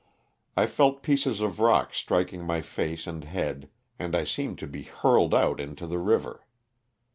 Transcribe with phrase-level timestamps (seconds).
[0.57, 3.69] I felt pieces of rock striking my face and head
[3.99, 6.47] and I seemed to be hurled out into the river.